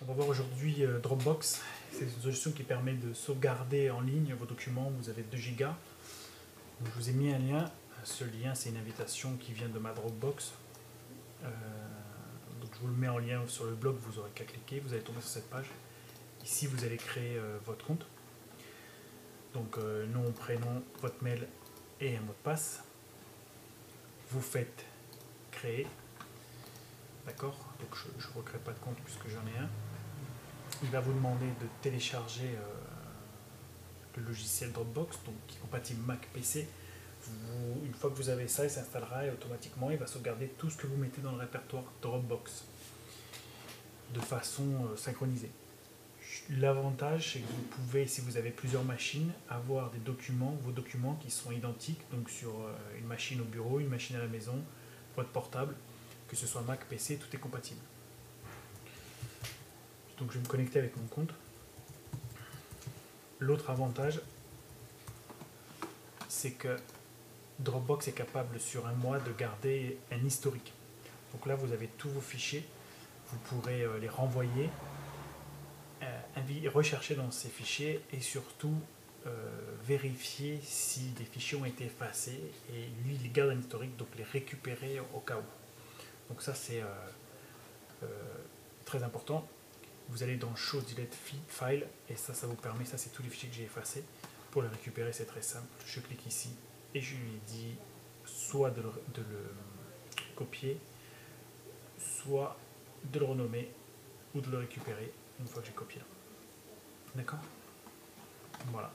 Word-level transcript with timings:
On 0.00 0.04
va 0.04 0.12
voir 0.12 0.28
aujourd'hui 0.28 0.84
euh, 0.84 1.00
Dropbox. 1.00 1.60
C'est 1.90 2.04
une 2.04 2.20
solution 2.22 2.52
qui 2.52 2.62
permet 2.62 2.92
de 2.92 3.12
sauvegarder 3.12 3.90
en 3.90 4.00
ligne 4.00 4.32
vos 4.38 4.46
documents. 4.46 4.92
Vous 4.96 5.10
avez 5.10 5.22
2 5.22 5.36
gigas. 5.36 5.74
je 6.84 6.90
vous 6.92 7.10
ai 7.10 7.12
mis 7.12 7.32
un 7.32 7.38
lien. 7.38 7.68
Ce 8.04 8.22
lien, 8.22 8.54
c'est 8.54 8.68
une 8.68 8.76
invitation 8.76 9.36
qui 9.40 9.52
vient 9.52 9.68
de 9.68 9.78
ma 9.80 9.92
Dropbox. 9.92 10.52
Euh, 11.42 11.48
donc 12.60 12.70
je 12.74 12.78
vous 12.78 12.86
le 12.86 12.92
mets 12.92 13.08
en 13.08 13.18
lien 13.18 13.42
sur 13.48 13.64
le 13.64 13.74
blog. 13.74 13.96
Vous 14.00 14.20
aurez 14.20 14.30
qu'à 14.36 14.44
cliquer. 14.44 14.78
Vous 14.78 14.92
allez 14.92 15.02
tomber 15.02 15.20
sur 15.20 15.30
cette 15.30 15.50
page. 15.50 15.66
Ici, 16.44 16.68
vous 16.68 16.84
allez 16.84 16.96
créer 16.96 17.36
euh, 17.36 17.58
votre 17.66 17.84
compte. 17.84 18.06
Donc 19.54 19.78
nom, 20.12 20.30
prénom, 20.30 20.84
votre 21.00 21.24
mail 21.24 21.48
et 22.00 22.16
un 22.16 22.20
mot 22.20 22.32
de 22.32 22.44
passe. 22.44 22.84
Vous 24.30 24.42
faites 24.42 24.84
créer. 25.50 25.86
D'accord? 27.26 27.67
Donc 27.80 27.94
je 28.18 28.28
ne 28.28 28.32
recrée 28.34 28.58
pas 28.58 28.72
de 28.72 28.78
compte 28.78 28.96
puisque 29.04 29.28
j'en 29.28 29.46
ai 29.46 29.58
un 29.62 29.68
il 30.82 30.90
va 30.90 31.00
vous 31.00 31.12
demander 31.12 31.46
de 31.46 31.66
télécharger 31.82 32.54
euh, 32.54 34.16
le 34.16 34.24
logiciel 34.24 34.72
Dropbox, 34.72 35.18
donc 35.24 35.34
qui 35.46 35.56
est 35.56 35.60
compatible 35.60 36.00
Mac 36.06 36.28
PC. 36.32 36.68
une 37.84 37.94
fois 37.94 38.10
que 38.10 38.16
vous 38.16 38.28
avez 38.28 38.48
ça, 38.48 38.64
il 38.64 38.70
s'installera 38.70 39.26
et 39.26 39.30
automatiquement 39.30 39.90
il 39.90 39.98
va 39.98 40.06
sauvegarder 40.06 40.48
tout 40.58 40.70
ce 40.70 40.76
que 40.76 40.86
vous 40.86 40.96
mettez 40.96 41.20
dans 41.20 41.32
le 41.32 41.38
répertoire 41.38 41.84
Dropbox 42.02 42.64
de 44.14 44.20
façon 44.20 44.86
euh, 44.86 44.96
synchronisée. 44.96 45.50
L'avantage, 46.50 47.32
c'est 47.32 47.40
que 47.40 47.46
vous 47.52 47.62
pouvez, 47.62 48.06
si 48.06 48.20
vous 48.22 48.36
avez 48.36 48.50
plusieurs 48.50 48.84
machines, 48.84 49.32
avoir 49.50 49.90
des 49.90 49.98
documents, 49.98 50.56
vos 50.62 50.70
documents 50.70 51.18
qui 51.22 51.30
sont 51.30 51.52
identiques, 51.52 52.00
donc 52.10 52.30
sur 52.30 52.50
euh, 52.50 52.72
une 52.98 53.06
machine 53.06 53.40
au 53.40 53.44
bureau, 53.44 53.80
une 53.80 53.88
machine 53.88 54.16
à 54.16 54.20
la 54.20 54.28
maison, 54.28 54.54
votre 55.16 55.30
portable, 55.30 55.74
que 56.28 56.36
ce 56.36 56.46
soit 56.46 56.62
Mac, 56.62 56.84
PC, 56.84 57.16
tout 57.16 57.34
est 57.34 57.40
compatible. 57.40 57.80
Donc 60.18 60.30
je 60.30 60.38
vais 60.38 60.44
me 60.44 60.48
connecter 60.48 60.78
avec 60.78 60.96
mon 60.96 61.06
compte. 61.06 61.32
L'autre 63.40 63.70
avantage, 63.70 64.20
c'est 66.28 66.52
que 66.52 66.76
Dropbox 67.60 68.08
est 68.08 68.12
capable 68.12 68.60
sur 68.60 68.86
un 68.86 68.94
mois 68.94 69.18
de 69.18 69.32
garder 69.32 69.98
un 70.12 70.24
historique. 70.24 70.72
Donc 71.32 71.46
là, 71.46 71.54
vous 71.54 71.72
avez 71.72 71.88
tous 71.98 72.08
vos 72.08 72.20
fichiers, 72.20 72.64
vous 73.30 73.38
pourrez 73.38 73.82
euh, 73.82 73.98
les 73.98 74.08
renvoyer, 74.08 74.70
euh, 76.02 76.70
rechercher 76.72 77.14
dans 77.14 77.30
ces 77.30 77.48
fichiers 77.48 78.00
et 78.12 78.20
surtout 78.20 78.80
euh, 79.26 79.30
vérifier 79.84 80.60
si 80.62 81.10
des 81.10 81.24
fichiers 81.24 81.58
ont 81.58 81.64
été 81.64 81.84
effacés 81.84 82.40
et 82.72 82.86
lui, 83.04 83.18
il 83.22 83.32
garde 83.32 83.50
un 83.50 83.58
historique, 83.58 83.96
donc 83.96 84.08
les 84.16 84.24
récupérer 84.24 85.00
au 85.14 85.20
cas 85.20 85.36
où. 85.36 85.67
Donc 86.28 86.42
ça, 86.42 86.54
c'est 86.54 86.82
très 88.84 89.02
important 89.02 89.46
vous 90.08 90.22
allez 90.22 90.36
dans 90.36 90.54
Show 90.56 90.80
Delete 90.80 91.16
File 91.48 91.86
et 92.08 92.16
ça, 92.16 92.32
ça 92.34 92.46
vous 92.46 92.54
permet, 92.54 92.84
ça 92.84 92.96
c'est 92.96 93.10
tous 93.10 93.22
les 93.22 93.28
fichiers 93.28 93.48
que 93.48 93.54
j'ai 93.54 93.64
effacés. 93.64 94.04
Pour 94.50 94.62
les 94.62 94.68
récupérer, 94.68 95.12
c'est 95.12 95.26
très 95.26 95.42
simple. 95.42 95.66
Je 95.86 96.00
clique 96.00 96.26
ici 96.26 96.50
et 96.94 97.00
je 97.00 97.14
lui 97.16 97.38
dis 97.46 97.74
soit 98.24 98.70
de 98.70 98.82
le, 98.82 98.90
copier, 100.34 100.78
soit 101.98 102.56
de 103.04 103.18
le 103.18 103.26
renommer 103.26 103.70
ou 104.34 104.40
de 104.40 104.50
le 104.50 104.58
récupérer 104.58 105.12
une 105.40 105.46
fois 105.46 105.60
que 105.60 105.68
j'ai 105.68 105.74
copié. 105.74 106.00
D'accord? 107.14 107.40
Voilà. 108.72 108.90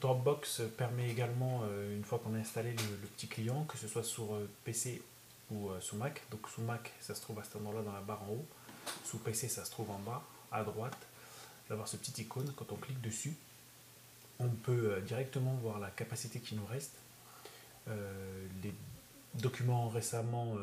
Dropbox 0.00 0.62
permet 0.76 1.10
également, 1.10 1.62
euh, 1.64 1.96
une 1.96 2.04
fois 2.04 2.18
qu'on 2.18 2.34
a 2.34 2.38
installé 2.38 2.72
le, 2.72 3.08
petit 3.08 3.28
client, 3.28 3.64
que 3.64 3.78
ce 3.78 3.88
soit 3.88 4.04
sur 4.04 4.34
euh, 4.34 4.48
PC 4.64 5.02
ou 5.50 5.70
euh, 5.70 5.80
sous 5.80 5.96
Mac. 5.96 6.22
Donc 6.30 6.48
sous 6.48 6.60
Mac, 6.60 6.92
ça 7.00 7.14
se 7.14 7.22
trouve 7.22 7.38
à 7.38 7.44
cet 7.44 7.56
endroit-là 7.56 7.82
dans 7.82 7.92
la 7.92 8.00
barre 8.00 8.22
en 8.24 8.32
haut. 8.32 8.46
Sous 9.04 9.18
PC, 9.18 9.48
ça 9.48 9.64
se 9.64 9.70
trouve 9.70 9.90
en 9.90 9.98
bas, 10.00 10.22
à 10.52 10.64
droite. 10.64 10.98
D'avoir 11.68 11.88
ce 11.88 11.96
petit 11.96 12.22
icône, 12.22 12.52
quand 12.56 12.70
on 12.72 12.76
clique 12.76 13.00
dessus, 13.00 13.34
on 14.38 14.48
peut 14.48 15.00
directement 15.00 15.54
voir 15.54 15.80
la 15.80 15.90
capacité 15.90 16.38
qui 16.38 16.54
nous 16.54 16.66
reste. 16.66 16.92
Les 18.62 18.72
documents 19.34 19.88
récemment 19.88 20.54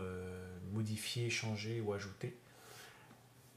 modifiés, 0.72 1.30
changés 1.30 1.82
ou 1.82 1.92
ajoutés. 1.92 2.34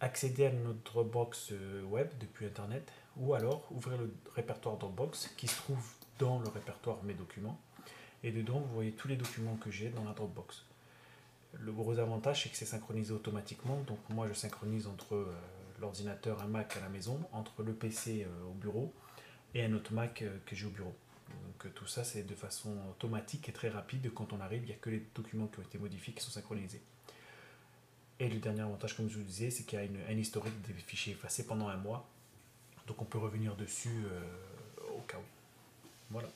Accéder 0.00 0.47
à 0.47 0.50
notre 0.50 1.04
box 1.04 1.53
web 1.88 2.09
depuis 2.19 2.47
Internet 2.47 2.91
ou 3.16 3.34
alors 3.34 3.66
ouvrir 3.71 3.99
le 3.99 4.15
répertoire 4.34 4.77
Dropbox 4.77 5.32
qui 5.37 5.49
se 5.49 5.56
trouve 5.56 5.84
dans 6.19 6.38
le 6.38 6.49
répertoire 6.49 7.03
Mes 7.04 7.15
documents. 7.15 7.59
Et 8.22 8.32
dedans, 8.32 8.60
vous 8.60 8.75
voyez 8.75 8.93
tous 8.93 9.09
les 9.09 9.16
documents 9.16 9.56
que 9.56 9.71
j'ai 9.71 9.91
dans 9.91 10.04
la 10.04 10.12
Dropbox. 10.12 10.65
Le 11.53 11.72
gros 11.72 11.99
avantage, 11.99 12.43
c'est 12.43 12.49
que 12.49 12.56
c'est 12.56 12.66
synchronisé 12.66 13.12
automatiquement. 13.12 13.81
Donc 13.87 13.99
moi, 14.10 14.27
je 14.28 14.34
synchronise 14.34 14.87
entre 14.87 15.15
euh, 15.15 15.32
l'ordinateur, 15.81 16.43
un 16.43 16.47
Mac 16.47 16.77
à 16.77 16.81
la 16.81 16.88
maison, 16.88 17.21
entre 17.32 17.62
le 17.62 17.72
PC 17.72 18.25
euh, 18.25 18.50
au 18.50 18.53
bureau 18.53 18.93
et 19.54 19.65
un 19.65 19.72
autre 19.72 19.93
Mac 19.93 20.22
euh, 20.22 20.37
que 20.44 20.54
j'ai 20.56 20.66
au 20.66 20.71
bureau. 20.71 20.94
Donc 21.28 21.72
tout 21.75 21.87
ça, 21.87 22.04
c'est 22.04 22.22
de 22.22 22.34
façon 22.34 22.77
automatique 22.91 23.48
et 23.48 23.53
très 23.53 23.69
rapide. 23.69 24.12
Quand 24.15 24.33
on 24.33 24.41
arrive, 24.41 24.62
il 24.62 24.66
n'y 24.66 24.72
a 24.72 24.77
que 24.77 24.91
les 24.91 25.06
documents 25.15 25.47
qui 25.47 25.59
ont 25.59 25.62
été 25.62 25.78
modifiés 25.78 26.15
qui 26.15 26.22
sont 26.22 26.31
synchronisés. 26.31 26.83
Et 28.19 28.28
le 28.28 28.38
dernier 28.38 28.62
avantage, 28.62 28.97
comme 28.97 29.09
je 29.10 29.16
vous 29.16 29.25
disais, 29.25 29.50
c'est 29.50 29.65
qu'il 29.65 29.78
y 29.78 29.83
a 29.83 30.10
un 30.10 30.16
historique 30.16 30.60
des 30.62 30.72
fichiers 30.75 31.12
effacés 31.15 31.47
pendant 31.47 31.69
un 31.69 31.77
mois. 31.77 32.09
Donc 32.86 33.02
on 33.02 33.04
peut 33.04 33.19
revenir 33.19 33.56
dessus 33.56 34.04
au 34.97 35.00
cas 35.02 35.19
où. 35.19 35.88
Voilà. 36.10 36.28